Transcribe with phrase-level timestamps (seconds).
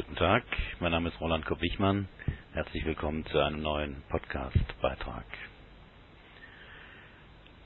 [0.00, 0.44] Guten Tag,
[0.78, 2.08] mein Name ist Roland Kopp-Wichmann.
[2.54, 5.26] Herzlich willkommen zu einem neuen Podcast-Beitrag.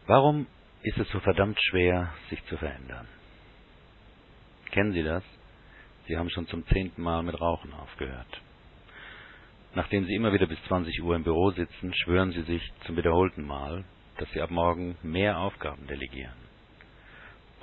[0.08, 0.48] Warum
[0.82, 3.06] ist es so verdammt schwer, sich zu verändern?
[4.72, 5.22] Kennen Sie das?
[6.08, 8.40] Sie haben schon zum zehnten Mal mit Rauchen aufgehört.
[9.76, 13.46] Nachdem Sie immer wieder bis 20 Uhr im Büro sitzen, schwören Sie sich zum wiederholten
[13.46, 13.84] Mal,
[14.18, 16.34] dass Sie ab morgen mehr Aufgaben delegieren.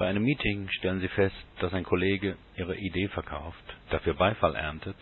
[0.02, 4.96] Bei einem Meeting stellen Sie fest, dass ein Kollege Ihre Idee verkauft, dafür Beifall erntet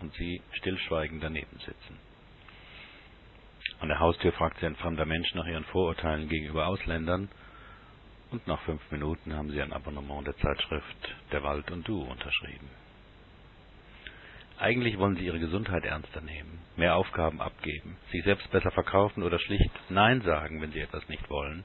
[0.00, 1.98] und Sie stillschweigend daneben sitzen.
[3.80, 7.28] An der Haustür fragt Sie ein fremder Mensch nach Ihren Vorurteilen gegenüber Ausländern
[8.30, 12.70] und nach fünf Minuten haben Sie ein Abonnement der Zeitschrift Der Wald und Du unterschrieben.
[14.56, 19.40] Eigentlich wollen Sie Ihre Gesundheit ernster nehmen, mehr Aufgaben abgeben, sich selbst besser verkaufen oder
[19.40, 21.64] schlicht Nein sagen, wenn Sie etwas nicht wollen,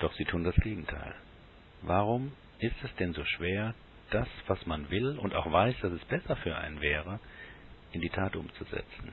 [0.00, 1.14] doch Sie tun das Gegenteil.
[1.82, 3.74] Warum ist es denn so schwer,
[4.10, 7.18] das, was man will und auch weiß, dass es besser für einen wäre,
[7.92, 9.12] in die Tat umzusetzen?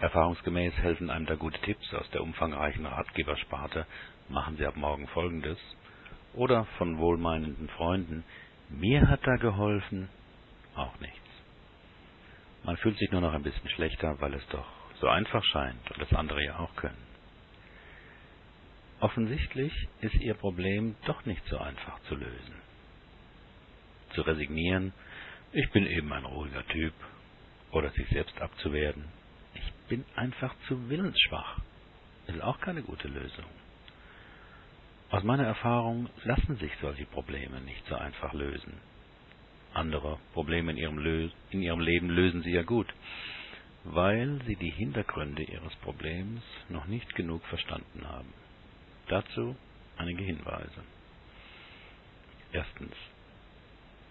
[0.00, 3.86] Erfahrungsgemäß helfen einem da gute Tipps aus der umfangreichen Ratgebersparte,
[4.28, 5.58] machen Sie ab morgen Folgendes,
[6.34, 8.24] oder von wohlmeinenden Freunden,
[8.68, 10.08] mir hat da geholfen,
[10.74, 11.18] auch nichts.
[12.64, 14.66] Man fühlt sich nur noch ein bisschen schlechter, weil es doch
[15.00, 17.11] so einfach scheint und das andere ja auch können.
[19.02, 22.54] Offensichtlich ist ihr Problem doch nicht so einfach zu lösen.
[24.14, 24.92] Zu resignieren,
[25.50, 26.94] ich bin eben ein ruhiger Typ,
[27.72, 29.06] oder sich selbst abzuwerten,
[29.54, 31.58] ich bin einfach zu willensschwach,
[32.28, 33.46] ist auch keine gute Lösung.
[35.10, 38.74] Aus meiner Erfahrung lassen sich solche Probleme nicht so einfach lösen.
[39.74, 42.94] Andere Probleme in ihrem, Lö in ihrem Leben lösen sie ja gut,
[43.82, 48.41] weil sie die Hintergründe ihres Problems noch nicht genug verstanden haben.
[49.08, 49.56] Dazu
[49.96, 50.84] einige Hinweise.
[52.52, 52.94] Erstens.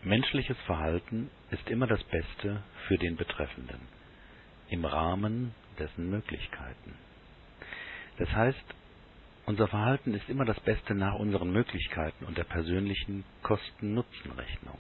[0.04, 3.82] Menschliches Verhalten ist immer das Beste für den Betreffenden,
[4.70, 6.96] im Rahmen dessen Möglichkeiten.
[8.18, 8.76] Das heißt,
[9.46, 14.80] unser Verhalten ist immer das Beste nach unseren Möglichkeiten und der persönlichen Kosten-Nutzen-Rechnung.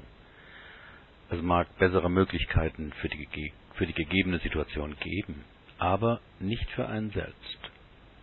[1.29, 5.43] Es mag bessere Möglichkeiten für die, für die gegebene Situation geben,
[5.77, 7.71] aber nicht für einen selbst.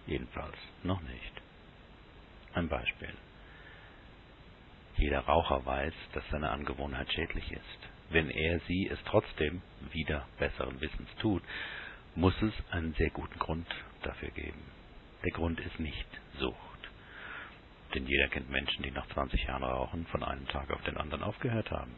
[0.06, 1.37] Jedenfalls noch nicht.
[2.54, 3.12] Ein Beispiel.
[4.96, 7.88] Jeder Raucher weiß, dass seine Angewohnheit schädlich ist.
[8.10, 11.42] Wenn er sie es trotzdem wieder besseren Wissens tut,
[12.14, 13.66] muss es einen sehr guten Grund
[14.02, 14.62] dafür geben.
[15.24, 16.06] Der Grund ist nicht
[16.38, 16.56] Sucht.
[17.94, 21.22] Denn jeder kennt Menschen, die nach 20 Jahren Rauchen von einem Tag auf den anderen
[21.22, 21.94] aufgehört haben.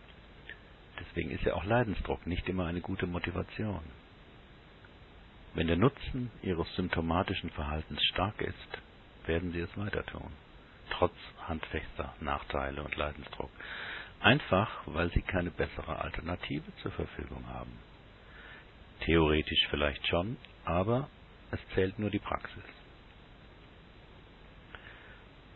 [1.01, 3.81] Deswegen ist ja auch Leidensdruck nicht immer eine gute Motivation.
[5.55, 8.79] Wenn der Nutzen ihres symptomatischen Verhaltens stark ist,
[9.27, 10.31] werden sie es weiter tun,
[10.91, 11.15] trotz
[11.47, 13.51] handfester Nachteile und Leidensdruck,
[14.21, 17.73] einfach weil sie keine bessere Alternative zur Verfügung haben.
[19.01, 21.09] Theoretisch vielleicht schon, aber
[21.51, 22.65] es zählt nur die Praxis.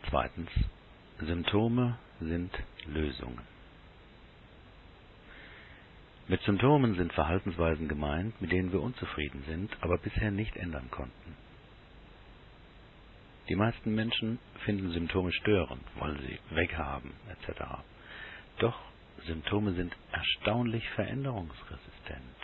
[0.09, 0.49] Zweitens.
[1.19, 2.51] Symptome sind
[2.87, 3.39] Lösungen.
[6.27, 11.37] Mit Symptomen sind Verhaltensweisen gemeint, mit denen wir unzufrieden sind, aber bisher nicht ändern konnten.
[13.47, 17.61] Die meisten Menschen finden Symptome störend, wollen sie weghaben, etc.
[18.57, 18.79] Doch
[19.25, 22.35] Symptome sind erstaunlich veränderungsresistent.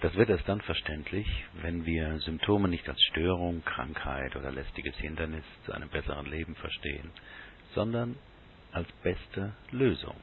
[0.00, 1.26] Das wird erst dann verständlich,
[1.62, 7.10] wenn wir Symptome nicht als Störung, Krankheit oder lästiges Hindernis zu einem besseren Leben verstehen,
[7.74, 8.16] sondern
[8.72, 10.16] als beste Lösung.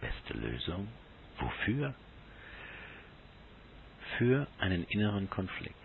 [0.00, 0.88] Beste Lösung?
[1.38, 1.94] Wofür?
[4.16, 5.79] Für einen inneren Konflikt.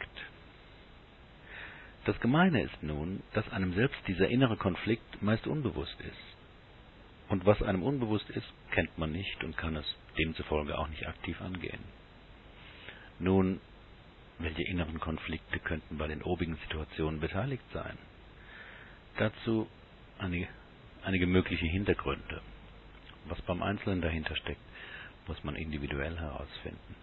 [2.06, 6.36] Das Gemeine ist nun, dass einem selbst dieser innere Konflikt meist unbewusst ist.
[7.30, 9.86] Und was einem unbewusst ist, kennt man nicht und kann es
[10.18, 11.84] demzufolge auch nicht aktiv angehen.
[13.18, 13.60] Nun,
[14.38, 17.98] welche inneren Konflikte könnten bei den obigen Situationen beteiligt sein?
[19.18, 19.68] Dazu
[20.20, 20.48] einige,
[21.04, 22.42] einige mögliche Hintergründe.
[23.28, 24.62] Was beim Einzelnen dahinter steckt,
[25.28, 26.96] muss man individuell herausfinden.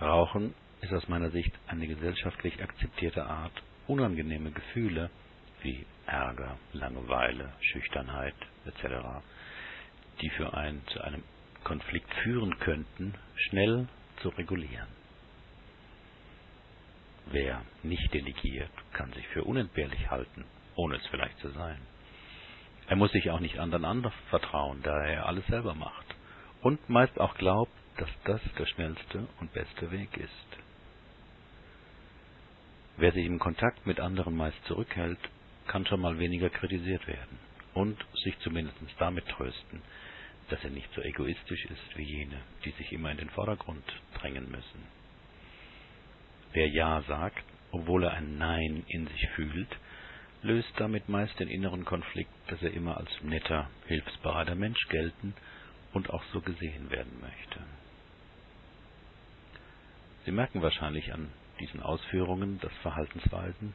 [0.00, 0.54] Rauchen
[0.84, 3.52] ist aus meiner Sicht eine gesellschaftlich akzeptierte Art,
[3.86, 5.10] unangenehme Gefühle
[5.62, 8.34] wie Ärger, Langeweile, Schüchternheit
[8.66, 9.22] etc.,
[10.20, 11.22] die für einen zu einem
[11.64, 13.88] Konflikt führen könnten, schnell
[14.20, 14.88] zu regulieren.
[17.26, 20.44] Wer nicht delegiert, kann sich für unentbehrlich halten,
[20.76, 21.80] ohne es vielleicht zu sein.
[22.86, 26.14] Er muss sich auch nicht anderen anvertrauen, da er alles selber macht
[26.60, 30.63] und meist auch glaubt, dass das der schnellste und beste Weg ist.
[32.96, 35.18] Wer sich im Kontakt mit anderen meist zurückhält,
[35.66, 37.38] kann schon mal weniger kritisiert werden.
[37.74, 39.82] und sich zumindest damit trösten,
[40.48, 44.50] dass er nicht so egoistisch ist wie jene, die sich immer in den Vordergrund drängen
[44.50, 44.86] müssen.
[46.52, 49.76] Wer Ja sagt, obwohl er ein Nein in sich fühlt,
[50.42, 55.34] löst damit meist den inneren Konflikt, dass er immer als netter, hilfsbereiter Mensch gelten
[55.92, 57.60] und auch so gesehen werden möchte.
[60.24, 63.74] Sie merken wahrscheinlich an diesen Ausführungen, dass Verhaltensweisen,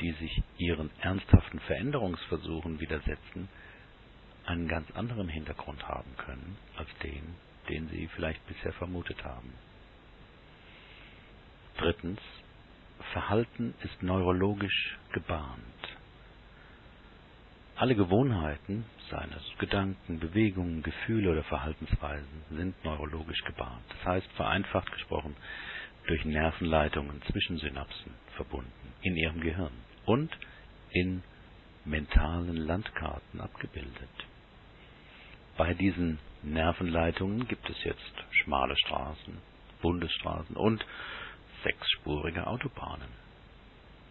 [0.00, 3.48] die sich ihren ernsthaften Veränderungsversuchen widersetzen,
[4.44, 7.34] einen ganz anderen Hintergrund haben können als den,
[7.68, 9.52] den Sie vielleicht bisher vermutet haben.
[11.78, 12.20] Drittens.
[13.12, 15.60] Verhalten ist neurologisch gebahnt.
[17.76, 23.84] Alle Gewohnheiten, seien es Gedanken, Bewegungen, Gefühle oder Verhaltensweisen, sind neurologisch gebahnt.
[23.90, 25.36] Das heißt, vereinfacht gesprochen,
[26.06, 29.72] durch Nervenleitungen zwischen Synapsen verbunden in ihrem Gehirn
[30.04, 30.30] und
[30.90, 31.22] in
[31.84, 34.08] mentalen Landkarten abgebildet.
[35.56, 39.38] Bei diesen Nervenleitungen gibt es jetzt schmale Straßen,
[39.82, 40.84] Bundesstraßen und
[41.64, 43.08] sechsspurige Autobahnen.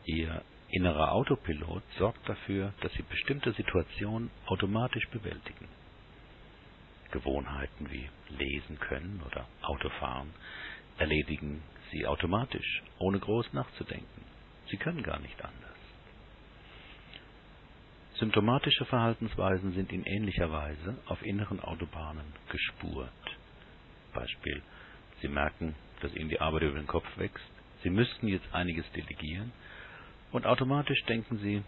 [0.06, 5.68] Ihr innerer Autopilot sorgt dafür, dass Sie bestimmte Situationen automatisch bewältigen.
[7.12, 10.34] Gewohnheiten wie Lesen können oder Autofahren
[10.98, 11.62] erledigen
[11.96, 14.26] Sie automatisch, ohne groß nachzudenken.
[14.68, 15.78] Sie können gar nicht anders.
[18.16, 23.10] Symptomatische Verhaltensweisen sind in ähnlicher Weise auf inneren Autobahnen gespurt.
[24.14, 24.62] Beispiel,
[25.22, 27.50] Sie merken, dass Ihnen die Arbeit über den Kopf wächst,
[27.82, 29.54] Sie müssten jetzt einiges delegieren
[30.34, 31.64] und automatisch denken Sie,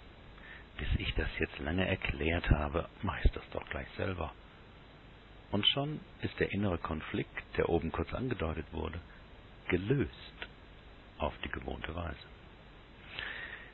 [0.78, 4.34] bis ich das jetzt lange erklärt habe, mache ich das doch gleich selber.
[5.52, 9.00] Und schon ist der innere Konflikt, der oben kurz angedeutet wurde,
[9.68, 10.12] gelöst
[11.18, 12.28] auf die gewohnte Weise.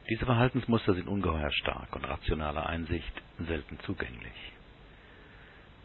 [0.09, 4.53] Diese Verhaltensmuster sind ungeheuer stark und rationaler Einsicht selten zugänglich.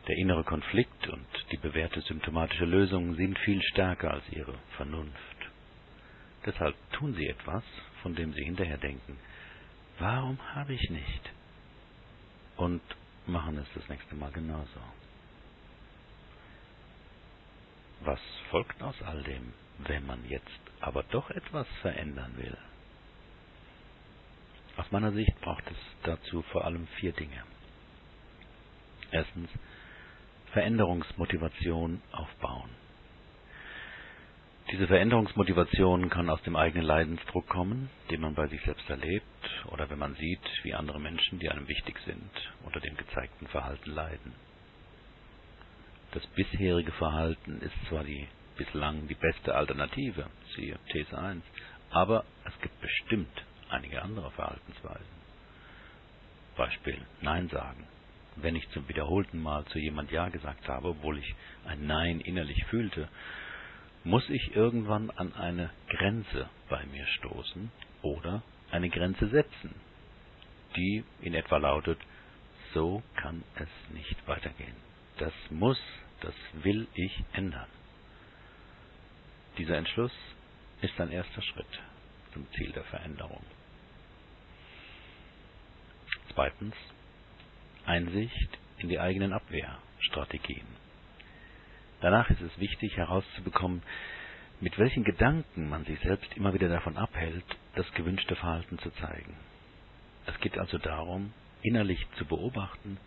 [0.09, 5.37] Der innere Konflikt und die bewährte symptomatische Lösung sind viel stärker als ihre Vernunft.
[6.47, 7.63] Deshalb tun sie etwas,
[8.03, 9.19] von dem sie hinterher denken,
[9.99, 11.31] warum habe ich nicht?
[12.57, 12.81] Und
[13.27, 14.81] machen es das nächste Mal genauso.
[18.01, 18.21] Was
[18.51, 20.47] folgt aus all dem, wenn man jetzt
[20.81, 22.57] aber doch etwas verändern will?
[24.77, 27.43] Aus meiner Sicht braucht es dazu vor allem vier Dinge.
[29.11, 29.51] Erstens
[30.53, 32.71] Veränderungsmotivation aufbauen.
[34.71, 39.25] Diese Veränderungsmotivation kann aus dem eigenen Leidensdruck kommen, den man bei sich selbst erlebt,
[39.73, 42.31] oder wenn man sieht, wie andere Menschen, die einem wichtig sind,
[42.65, 44.35] unter dem gezeigten Verhalten leiden.
[46.13, 48.29] Das bisherige Verhalten ist zwar die
[48.59, 51.43] bislang die beste Alternative, siehe These 1,
[51.91, 55.19] aber es gibt bestimmt einige andere Verhaltensweisen.
[56.57, 57.87] Beispiel Nein sagen.
[58.37, 61.35] Wenn ich zum wiederholten Mal zu jemand Ja gesagt habe, obwohl ich
[61.65, 63.09] ein Nein innerlich fühlte,
[64.05, 67.71] muss ich irgendwann an eine Grenze bei mir stoßen
[68.03, 69.75] oder eine Grenze setzen,
[70.77, 71.99] die in etwa lautet,
[72.75, 74.77] so kann es nicht weitergehen.
[75.19, 75.81] Das muss,
[76.21, 77.67] das will ich ändern.
[79.59, 80.13] Dieser Entschluss
[80.83, 81.81] ist ein erster Schritt
[82.33, 83.43] zum Ziel der Veränderung.
[86.33, 86.75] Zweitens
[87.85, 90.67] Einsicht in die eigenen Abwehrstrategien.
[92.01, 93.83] Danach ist es wichtig herauszubekommen,
[94.61, 97.45] mit welchen Gedanken man sich selbst immer wieder davon abhält,
[97.75, 99.37] das gewünschte Verhalten zu zeigen.
[100.27, 101.33] Es geht also darum,
[101.63, 102.99] innerlich zu beobachten,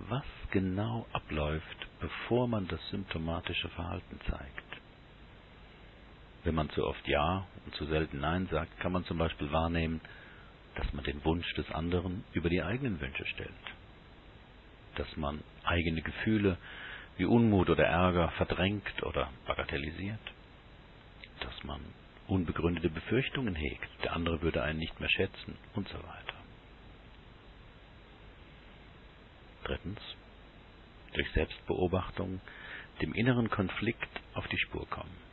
[0.00, 4.69] was genau abläuft, bevor man das symptomatische Verhalten zeigt.
[6.44, 10.00] Wenn man zu oft Ja und zu selten Nein sagt, kann man zum Beispiel wahrnehmen,
[10.74, 13.50] dass man den Wunsch des anderen über die eigenen Wünsche stellt,
[14.96, 16.56] dass man eigene Gefühle
[17.16, 20.20] wie Unmut oder Ärger verdrängt oder bagatellisiert,
[21.40, 21.80] dass man
[22.28, 26.34] unbegründete Befürchtungen hegt, der andere würde einen nicht mehr schätzen und so weiter.
[29.64, 30.00] Drittens,
[31.12, 32.40] durch Selbstbeobachtung
[33.02, 35.29] dem inneren Konflikt auf die Spur kommen.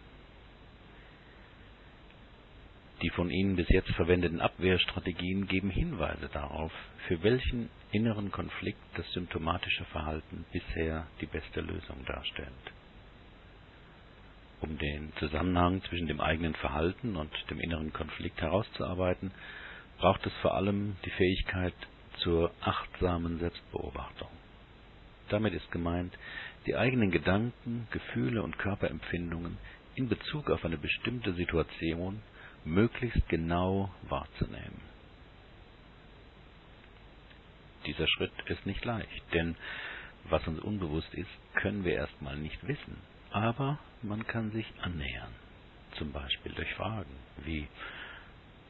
[3.01, 6.71] Die von Ihnen bis jetzt verwendeten Abwehrstrategien geben Hinweise darauf,
[7.07, 12.49] für welchen inneren Konflikt das symptomatische Verhalten bisher die beste Lösung darstellt.
[14.61, 19.31] Um den Zusammenhang zwischen dem eigenen Verhalten und dem inneren Konflikt herauszuarbeiten,
[19.99, 21.75] braucht es vor allem die Fähigkeit
[22.17, 24.29] zur achtsamen Selbstbeobachtung.
[25.29, 26.17] Damit ist gemeint,
[26.65, 29.57] die eigenen Gedanken, Gefühle und Körperempfindungen
[29.93, 32.21] in Bezug auf eine bestimmte Situation
[32.67, 34.81] möglichst genau wahrzunehmen.
[37.85, 39.55] Dieser Schritt ist nicht leicht, denn
[40.25, 42.97] was uns unbewusst ist, können wir erstmal nicht wissen.
[43.31, 45.33] Aber man kann sich annähern.
[45.97, 47.67] Zum Beispiel durch Fragen wie,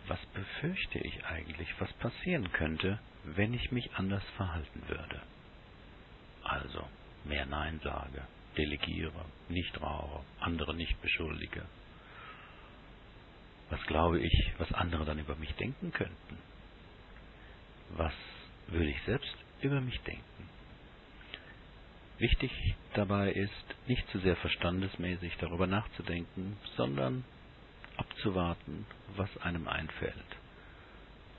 [0.08, 5.22] was befürchte ich eigentlich, was passieren könnte, wenn ich mich anders verhalten würde?
[6.44, 6.88] Also,
[7.26, 8.22] mehr Nein sage,
[8.58, 11.66] delegiere, nicht rauche, andere nicht beschuldige.
[13.70, 16.38] Was glaube ich, was andere dann über mich denken könnten?
[17.90, 18.14] Was
[18.68, 20.50] würde ich selbst über mich denken?
[22.18, 22.52] Wichtig
[22.94, 27.24] dabei ist, nicht zu sehr verstandesmäßig darüber nachzudenken, sondern
[27.96, 30.14] abzuwarten, was einem einfällt.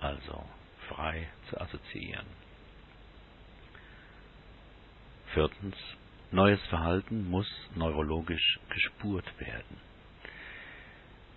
[0.00, 0.44] Also
[0.88, 2.26] frei zu assoziieren.
[5.35, 5.76] Viertens.
[6.30, 9.80] Neues Verhalten muss neurologisch gespurt werden.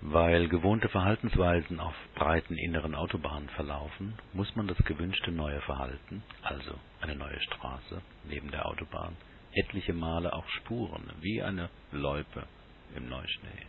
[0.04, 6.74] Weil gewohnte Verhaltensweisen auf breiten inneren Autobahnen verlaufen, muss man das gewünschte neue Verhalten, also
[7.02, 9.16] eine neue Straße neben der Autobahn,
[9.54, 12.48] etliche Male auch spuren, wie eine Loipe
[12.96, 13.68] im Neuschnee.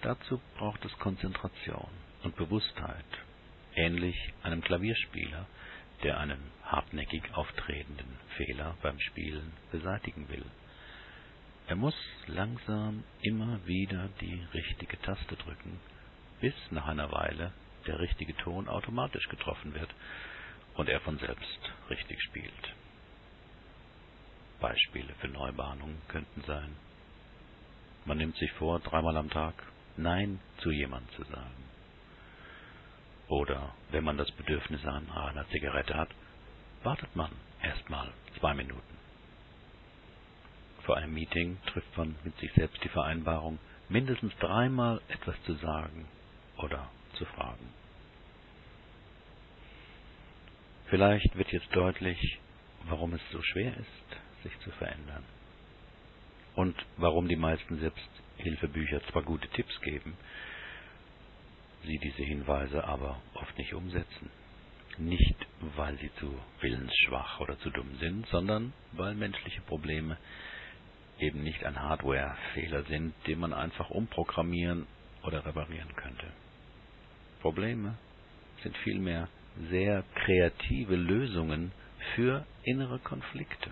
[0.00, 1.90] Dazu braucht es Konzentration
[2.22, 3.04] und Bewusstheit,
[3.74, 5.46] ähnlich einem Klavierspieler,
[6.02, 10.44] der einen hartnäckig auftretenden Fehler beim Spielen beseitigen will.
[11.68, 11.96] Er muss
[12.26, 15.80] langsam immer wieder die richtige Taste drücken,
[16.40, 17.52] bis nach einer Weile
[17.86, 19.92] der richtige Ton automatisch getroffen wird
[20.74, 21.58] und er von selbst
[21.90, 22.74] richtig spielt.
[24.60, 26.76] Beispiele für Neubahnungen könnten sein.
[28.04, 29.54] Man nimmt sich vor, dreimal am Tag
[29.96, 31.64] Nein zu jemandem zu sagen.
[33.28, 36.10] Oder wenn man das Bedürfnis an einer Zigarette hat,
[36.84, 39.05] wartet man erstmal zwei Minuten.
[40.86, 46.06] Vor einem Meeting trifft man mit sich selbst die Vereinbarung, mindestens dreimal etwas zu sagen
[46.58, 47.74] oder zu fragen.
[50.86, 52.38] Vielleicht wird jetzt deutlich,
[52.84, 55.24] warum es so schwer ist, sich zu verändern.
[56.54, 60.16] Und warum die meisten Selbsthilfebücher zwar gute Tipps geben,
[61.82, 64.30] sie diese Hinweise aber oft nicht umsetzen.
[64.98, 70.16] Nicht, weil sie zu willensschwach oder zu dumm sind, sondern weil menschliche Probleme
[71.18, 74.86] eben nicht ein Hardware-Fehler sind, den man einfach umprogrammieren
[75.22, 76.26] oder reparieren könnte.
[77.40, 77.96] Probleme
[78.62, 79.28] sind vielmehr
[79.70, 81.72] sehr kreative Lösungen
[82.14, 83.70] für innere Konflikte.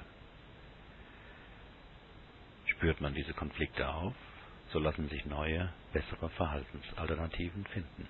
[2.66, 4.14] Spürt man diese Konflikte auf,
[4.72, 8.08] so lassen sich neue, bessere Verhaltensalternativen finden.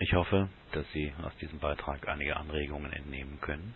[0.00, 3.74] Ich hoffe, dass Sie aus diesem Beitrag einige Anregungen entnehmen können,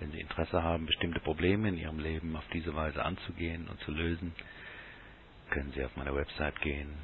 [0.00, 3.90] wenn Sie Interesse haben, bestimmte Probleme in Ihrem Leben auf diese Weise anzugehen und zu
[3.92, 4.34] lösen,
[5.50, 6.94] können Sie auf meine Website gehen